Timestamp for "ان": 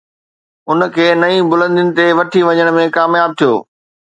0.69-0.79